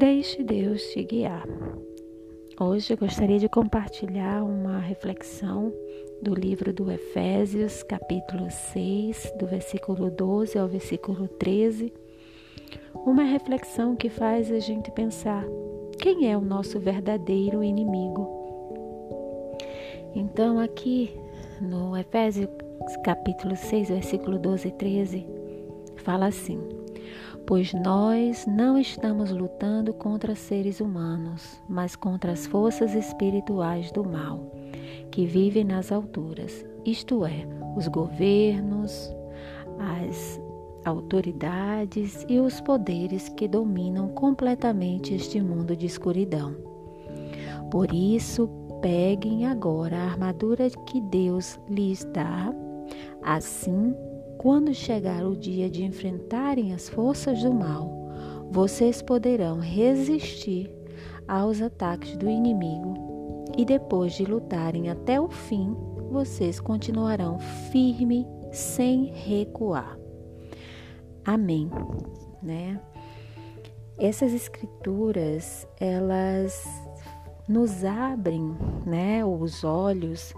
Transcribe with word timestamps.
Deixe 0.00 0.42
Deus 0.42 0.82
te 0.84 1.04
guiar. 1.04 1.46
Hoje 2.58 2.94
eu 2.94 2.96
gostaria 2.96 3.38
de 3.38 3.50
compartilhar 3.50 4.42
uma 4.42 4.78
reflexão 4.78 5.70
do 6.22 6.34
livro 6.34 6.72
do 6.72 6.90
Efésios, 6.90 7.82
capítulo 7.82 8.50
6, 8.50 9.34
do 9.38 9.46
versículo 9.46 10.10
12 10.10 10.58
ao 10.58 10.66
versículo 10.66 11.28
13. 11.28 11.92
Uma 12.94 13.24
reflexão 13.24 13.94
que 13.94 14.08
faz 14.08 14.50
a 14.50 14.58
gente 14.58 14.90
pensar 14.90 15.44
quem 16.00 16.32
é 16.32 16.34
o 16.34 16.40
nosso 16.40 16.80
verdadeiro 16.80 17.62
inimigo. 17.62 18.26
Então, 20.14 20.58
aqui 20.58 21.14
no 21.60 21.94
Efésios, 21.94 22.48
capítulo 23.04 23.54
6, 23.54 23.90
versículo 23.90 24.38
12 24.38 24.66
e 24.66 24.72
13, 24.72 25.26
fala 25.96 26.24
assim 26.28 26.79
pois 27.50 27.74
nós 27.74 28.46
não 28.46 28.78
estamos 28.78 29.32
lutando 29.32 29.92
contra 29.92 30.36
seres 30.36 30.78
humanos, 30.78 31.60
mas 31.68 31.96
contra 31.96 32.30
as 32.30 32.46
forças 32.46 32.94
espirituais 32.94 33.90
do 33.90 34.04
mal, 34.04 34.54
que 35.10 35.26
vivem 35.26 35.64
nas 35.64 35.90
alturas, 35.90 36.64
isto 36.84 37.26
é, 37.26 37.44
os 37.76 37.88
governos, 37.88 39.12
as 39.80 40.40
autoridades 40.84 42.24
e 42.28 42.38
os 42.38 42.60
poderes 42.60 43.28
que 43.30 43.48
dominam 43.48 44.10
completamente 44.10 45.12
este 45.12 45.40
mundo 45.40 45.74
de 45.74 45.86
escuridão. 45.86 46.54
Por 47.68 47.92
isso, 47.92 48.48
peguem 48.80 49.44
agora 49.46 49.96
a 49.96 50.04
armadura 50.04 50.70
que 50.86 51.00
Deus 51.00 51.58
lhes 51.68 52.04
dá, 52.14 52.54
assim 53.24 53.92
quando 54.40 54.72
chegar 54.72 55.22
o 55.26 55.36
dia 55.36 55.68
de 55.68 55.84
enfrentarem 55.84 56.72
as 56.72 56.88
forças 56.88 57.42
do 57.42 57.52
mal, 57.52 58.08
vocês 58.50 59.02
poderão 59.02 59.60
resistir 59.60 60.74
aos 61.28 61.60
ataques 61.60 62.16
do 62.16 62.26
inimigo 62.26 63.44
e 63.54 63.66
depois 63.66 64.14
de 64.14 64.24
lutarem 64.24 64.88
até 64.88 65.20
o 65.20 65.28
fim, 65.28 65.76
vocês 66.10 66.58
continuarão 66.58 67.38
firme 67.70 68.26
sem 68.50 69.12
recuar. 69.12 69.98
Amém, 71.22 71.70
né? 72.42 72.80
Essas 73.98 74.32
escrituras, 74.32 75.68
elas 75.78 76.64
nos 77.46 77.84
abrem, 77.84 78.56
né, 78.86 79.22
os 79.22 79.64
olhos 79.64 80.32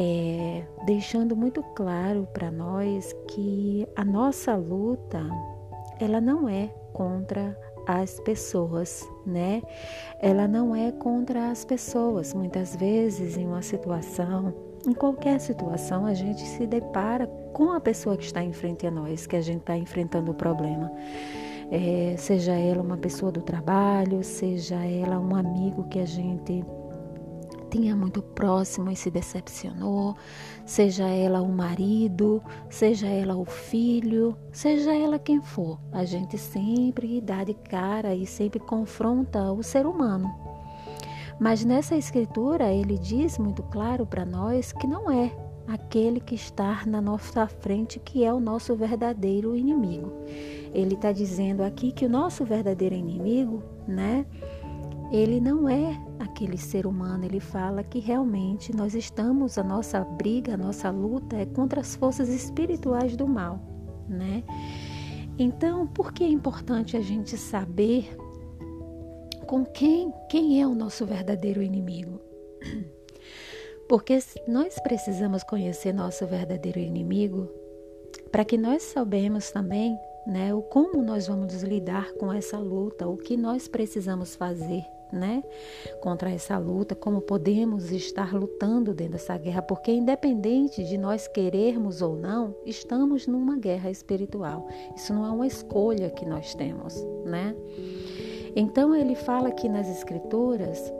é, 0.00 0.64
deixando 0.86 1.36
muito 1.36 1.62
claro 1.74 2.26
para 2.32 2.50
nós 2.50 3.14
que 3.28 3.86
a 3.94 4.02
nossa 4.02 4.56
luta 4.56 5.22
ela 6.00 6.22
não 6.22 6.48
é 6.48 6.68
contra 6.94 7.54
as 7.86 8.18
pessoas, 8.20 9.06
né? 9.26 9.60
Ela 10.18 10.48
não 10.48 10.74
é 10.74 10.90
contra 10.90 11.50
as 11.50 11.66
pessoas. 11.66 12.32
Muitas 12.32 12.74
vezes, 12.76 13.36
em 13.36 13.46
uma 13.46 13.60
situação, 13.60 14.54
em 14.86 14.94
qualquer 14.94 15.38
situação, 15.38 16.06
a 16.06 16.14
gente 16.14 16.40
se 16.40 16.66
depara 16.66 17.26
com 17.52 17.72
a 17.72 17.80
pessoa 17.80 18.16
que 18.16 18.24
está 18.24 18.42
em 18.42 18.54
frente 18.54 18.86
a 18.86 18.90
nós, 18.90 19.26
que 19.26 19.36
a 19.36 19.42
gente 19.42 19.60
está 19.60 19.76
enfrentando 19.76 20.30
o 20.30 20.34
problema. 20.34 20.90
É, 21.70 22.14
seja 22.16 22.52
ela 22.52 22.82
uma 22.82 22.96
pessoa 22.96 23.30
do 23.30 23.42
trabalho, 23.42 24.24
seja 24.24 24.76
ela 24.76 25.18
um 25.18 25.34
amigo 25.36 25.84
que 25.88 25.98
a 25.98 26.06
gente 26.06 26.64
tinha 27.70 27.94
muito 27.94 28.20
próximo 28.20 28.90
e 28.90 28.96
se 28.96 29.10
decepcionou, 29.10 30.16
seja 30.66 31.06
ela 31.06 31.40
o 31.40 31.48
marido, 31.48 32.42
seja 32.68 33.06
ela 33.06 33.36
o 33.36 33.44
filho, 33.44 34.36
seja 34.52 34.94
ela 34.94 35.18
quem 35.18 35.40
for, 35.40 35.78
a 35.92 36.04
gente 36.04 36.36
sempre 36.36 37.20
dá 37.20 37.44
de 37.44 37.54
cara 37.54 38.14
e 38.14 38.26
sempre 38.26 38.58
confronta 38.58 39.52
o 39.52 39.62
ser 39.62 39.86
humano. 39.86 40.28
Mas 41.38 41.64
nessa 41.64 41.96
escritura 41.96 42.70
ele 42.70 42.98
diz 42.98 43.38
muito 43.38 43.62
claro 43.62 44.04
para 44.04 44.26
nós 44.26 44.72
que 44.72 44.86
não 44.86 45.10
é 45.10 45.32
aquele 45.66 46.20
que 46.20 46.34
está 46.34 46.84
na 46.84 47.00
nossa 47.00 47.46
frente 47.46 47.98
que 47.98 48.24
é 48.24 48.32
o 48.32 48.40
nosso 48.40 48.74
verdadeiro 48.74 49.56
inimigo. 49.56 50.12
Ele 50.74 50.94
está 50.94 51.12
dizendo 51.12 51.62
aqui 51.62 51.92
que 51.92 52.04
o 52.04 52.08
nosso 52.08 52.44
verdadeiro 52.44 52.94
inimigo, 52.94 53.62
né? 53.86 54.26
Ele 55.10 55.40
não 55.40 55.68
é 55.68 56.00
aquele 56.20 56.56
ser 56.56 56.86
humano, 56.86 57.24
ele 57.24 57.40
fala 57.40 57.82
que 57.82 57.98
realmente 57.98 58.74
nós 58.74 58.94
estamos, 58.94 59.58
a 59.58 59.64
nossa 59.64 60.04
briga, 60.04 60.54
a 60.54 60.56
nossa 60.56 60.88
luta 60.90 61.36
é 61.36 61.44
contra 61.46 61.80
as 61.80 61.96
forças 61.96 62.28
espirituais 62.28 63.16
do 63.16 63.26
mal, 63.26 63.60
né? 64.08 64.44
Então, 65.36 65.86
por 65.86 66.12
que 66.12 66.22
é 66.22 66.28
importante 66.28 66.96
a 66.96 67.00
gente 67.00 67.36
saber 67.36 68.16
com 69.46 69.64
quem, 69.64 70.12
quem 70.28 70.60
é 70.60 70.66
o 70.66 70.74
nosso 70.74 71.04
verdadeiro 71.04 71.62
inimigo? 71.62 72.20
Porque 73.88 74.16
nós 74.46 74.78
precisamos 74.80 75.42
conhecer 75.42 75.92
nosso 75.92 76.24
verdadeiro 76.24 76.78
inimigo 76.78 77.48
para 78.30 78.44
que 78.44 78.56
nós 78.56 78.82
saibamos 78.82 79.50
também 79.50 79.98
né, 80.26 80.54
o 80.54 80.62
como 80.62 81.02
nós 81.02 81.26
vamos 81.26 81.62
lidar 81.62 82.12
com 82.12 82.32
essa 82.32 82.58
luta, 82.58 83.08
o 83.08 83.16
que 83.16 83.36
nós 83.36 83.66
precisamos 83.66 84.36
fazer 84.36 84.84
né, 85.12 85.42
contra 86.00 86.30
essa 86.30 86.58
luta, 86.58 86.94
como 86.94 87.20
podemos 87.20 87.90
estar 87.90 88.34
lutando 88.34 88.94
dentro 88.94 89.12
dessa 89.12 89.36
guerra, 89.36 89.62
porque 89.62 89.92
independente 89.92 90.84
de 90.84 90.96
nós 90.96 91.26
querermos 91.28 92.02
ou 92.02 92.16
não, 92.16 92.54
estamos 92.64 93.26
numa 93.26 93.56
guerra 93.56 93.90
espiritual. 93.90 94.68
Isso 94.94 95.12
não 95.12 95.26
é 95.26 95.30
uma 95.30 95.46
escolha 95.46 96.10
que 96.10 96.24
nós 96.26 96.54
temos, 96.54 96.94
né? 97.24 97.54
Então 98.54 98.94
ele 98.94 99.14
fala 99.14 99.48
aqui 99.48 99.68
nas 99.68 99.88
escrituras 99.88 100.92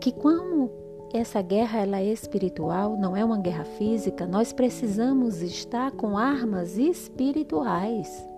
que 0.00 0.12
como 0.12 0.70
essa 1.12 1.40
guerra 1.40 1.80
ela 1.80 2.00
é 2.00 2.04
espiritual, 2.04 2.96
não 2.98 3.16
é 3.16 3.24
uma 3.24 3.38
guerra 3.38 3.64
física, 3.64 4.26
nós 4.26 4.52
precisamos 4.52 5.42
estar 5.42 5.90
com 5.92 6.18
armas 6.18 6.76
espirituais. 6.76 8.28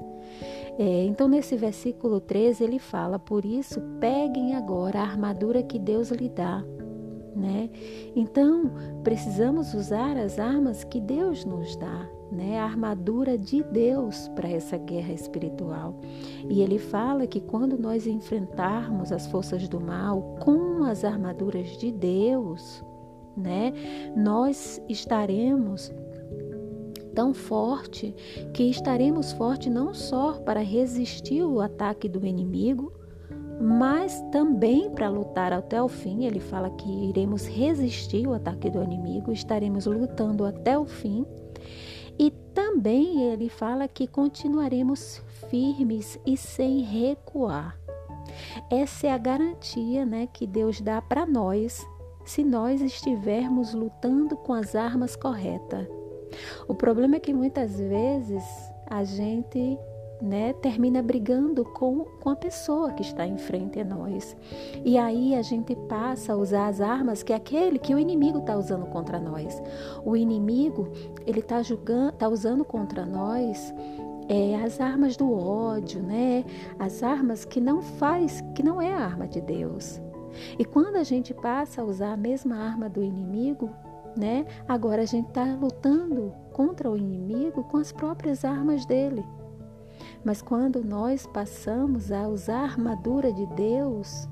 É, 0.80 1.04
então, 1.04 1.28
nesse 1.28 1.58
versículo 1.58 2.22
13, 2.22 2.64
ele 2.64 2.78
fala: 2.78 3.18
Por 3.18 3.44
isso, 3.44 3.82
peguem 4.00 4.54
agora 4.54 5.00
a 5.00 5.02
armadura 5.02 5.62
que 5.62 5.78
Deus 5.78 6.10
lhe 6.10 6.30
dá. 6.30 6.64
Né? 7.36 7.68
Então, 8.16 8.70
precisamos 9.04 9.74
usar 9.74 10.16
as 10.16 10.38
armas 10.38 10.82
que 10.82 10.98
Deus 10.98 11.44
nos 11.44 11.76
dá, 11.76 12.08
né? 12.32 12.58
a 12.58 12.64
armadura 12.64 13.36
de 13.36 13.62
Deus 13.62 14.28
para 14.28 14.48
essa 14.48 14.78
guerra 14.78 15.12
espiritual. 15.12 16.00
E 16.48 16.62
ele 16.62 16.78
fala 16.78 17.26
que 17.26 17.42
quando 17.42 17.76
nós 17.78 18.06
enfrentarmos 18.06 19.12
as 19.12 19.26
forças 19.26 19.68
do 19.68 19.78
mal 19.78 20.34
com 20.40 20.82
as 20.84 21.04
armaduras 21.04 21.76
de 21.76 21.92
Deus, 21.92 22.82
né? 23.36 23.74
nós 24.16 24.82
estaremos 24.88 25.92
tão 27.14 27.34
forte 27.34 28.14
que 28.52 28.64
estaremos 28.64 29.32
fortes 29.32 29.72
não 29.72 29.94
só 29.94 30.34
para 30.34 30.60
resistir 30.60 31.42
o 31.42 31.60
ataque 31.60 32.08
do 32.08 32.26
inimigo, 32.26 32.92
mas 33.60 34.22
também 34.32 34.90
para 34.90 35.10
lutar 35.10 35.52
até 35.52 35.82
o 35.82 35.88
fim. 35.88 36.24
Ele 36.24 36.40
fala 36.40 36.70
que 36.70 36.88
iremos 37.08 37.46
resistir 37.46 38.26
o 38.26 38.32
ataque 38.32 38.70
do 38.70 38.82
inimigo, 38.82 39.30
estaremos 39.32 39.86
lutando 39.86 40.44
até 40.44 40.78
o 40.78 40.86
fim. 40.86 41.26
E 42.18 42.30
também 42.54 43.22
ele 43.30 43.48
fala 43.48 43.86
que 43.86 44.06
continuaremos 44.06 45.22
firmes 45.48 46.18
e 46.26 46.36
sem 46.36 46.80
recuar. 46.80 47.78
Essa 48.70 49.08
é 49.08 49.12
a 49.12 49.18
garantia 49.18 50.06
né, 50.06 50.26
que 50.32 50.46
Deus 50.46 50.80
dá 50.80 51.02
para 51.02 51.26
nós 51.26 51.86
se 52.24 52.44
nós 52.44 52.80
estivermos 52.80 53.74
lutando 53.74 54.36
com 54.36 54.52
as 54.52 54.74
armas 54.74 55.16
corretas. 55.16 55.99
O 56.70 56.74
problema 56.76 57.16
é 57.16 57.18
que 57.18 57.34
muitas 57.34 57.80
vezes 57.80 58.44
a 58.86 59.02
gente 59.02 59.76
né, 60.22 60.52
termina 60.52 61.02
brigando 61.02 61.64
com, 61.64 62.04
com 62.20 62.30
a 62.30 62.36
pessoa 62.36 62.92
que 62.92 63.02
está 63.02 63.26
em 63.26 63.36
frente 63.36 63.80
a 63.80 63.84
nós. 63.84 64.36
E 64.84 64.96
aí 64.96 65.34
a 65.34 65.42
gente 65.42 65.74
passa 65.88 66.32
a 66.32 66.36
usar 66.36 66.68
as 66.68 66.80
armas 66.80 67.24
que 67.24 67.32
é 67.32 67.36
aquele 67.36 67.76
que 67.76 67.92
o 67.92 67.98
inimigo 67.98 68.38
está 68.38 68.56
usando 68.56 68.86
contra 68.86 69.18
nós. 69.18 69.60
O 70.04 70.16
inimigo, 70.16 70.92
ele 71.26 71.40
está 71.40 71.60
está 71.60 72.28
usando 72.28 72.64
contra 72.64 73.04
nós 73.04 73.74
é, 74.28 74.62
as 74.62 74.80
armas 74.80 75.16
do 75.16 75.36
ódio, 75.36 76.00
né? 76.00 76.44
As 76.78 77.02
armas 77.02 77.44
que 77.44 77.60
não 77.60 77.82
faz, 77.82 78.44
que 78.54 78.62
não 78.62 78.80
é 78.80 78.94
a 78.94 79.04
arma 79.04 79.26
de 79.26 79.40
Deus. 79.40 80.00
E 80.56 80.64
quando 80.64 80.94
a 80.94 81.02
gente 81.02 81.34
passa 81.34 81.82
a 81.82 81.84
usar 81.84 82.12
a 82.12 82.16
mesma 82.16 82.54
arma 82.54 82.88
do 82.88 83.02
inimigo, 83.02 83.68
né? 84.16 84.46
Agora 84.68 85.02
a 85.02 85.06
gente 85.06 85.28
está 85.28 85.44
lutando 85.60 86.32
contra 86.60 86.90
o 86.90 86.96
inimigo 86.96 87.64
com 87.64 87.78
as 87.78 87.90
próprias 87.90 88.44
armas 88.44 88.84
dele. 88.84 89.24
Mas 90.22 90.42
quando 90.42 90.84
nós 90.84 91.26
passamos 91.26 92.12
a 92.12 92.28
usar 92.28 92.58
a 92.58 92.64
armadura 92.64 93.32
de 93.32 93.46
Deus, 93.46 94.28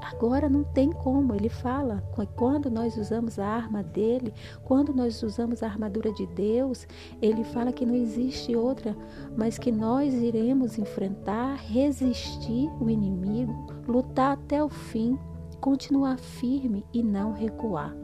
Agora 0.00 0.48
não 0.48 0.62
tem 0.62 0.92
como, 0.92 1.34
ele 1.34 1.48
fala, 1.48 2.04
quando 2.36 2.70
nós 2.70 2.96
usamos 2.96 3.36
a 3.38 3.46
arma 3.46 3.82
dele, 3.82 4.32
quando 4.62 4.94
nós 4.94 5.20
usamos 5.22 5.60
a 5.62 5.66
armadura 5.66 6.12
de 6.12 6.24
Deus, 6.26 6.86
ele 7.20 7.42
fala 7.42 7.72
que 7.72 7.86
não 7.86 7.94
existe 7.94 8.54
outra, 8.54 8.96
mas 9.36 9.58
que 9.58 9.72
nós 9.72 10.14
iremos 10.14 10.78
enfrentar, 10.78 11.56
resistir 11.56 12.70
o 12.80 12.88
inimigo, 12.88 13.66
lutar 13.88 14.34
até 14.34 14.62
o 14.62 14.68
fim, 14.68 15.18
continuar 15.60 16.18
firme 16.18 16.84
e 16.92 17.02
não 17.02 17.32
recuar. 17.32 17.96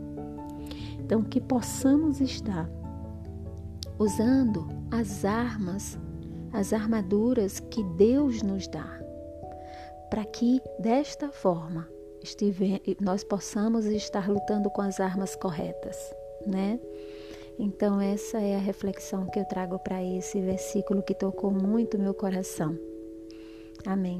Então, 0.99 1.23
que 1.23 1.41
possamos 1.41 2.21
estar 2.21 2.69
usando 3.99 4.67
as 4.91 5.25
armas, 5.25 5.99
as 6.53 6.73
armaduras 6.73 7.61
que 7.61 7.83
Deus 7.97 8.43
nos 8.43 8.67
dá, 8.69 9.01
para 10.11 10.25
que 10.25 10.61
desta 10.79 11.31
forma 11.31 11.89
nós 13.01 13.23
possamos 13.23 13.85
estar 13.85 14.31
lutando 14.31 14.71
com 14.71 14.81
as 14.81 14.99
armas 14.99 15.37
corretas, 15.37 15.97
né? 16.47 16.81
Então, 17.59 18.01
essa 18.01 18.41
é 18.41 18.57
a 18.57 18.59
reflexão 18.59 19.27
que 19.27 19.39
eu 19.39 19.45
trago 19.45 19.79
para 19.79 20.03
esse 20.03 20.41
versículo 20.41 21.03
que 21.03 21.15
tocou 21.15 21.53
muito 21.53 21.99
meu 21.99 22.15
coração. 22.15 22.77
Amém. 23.87 24.19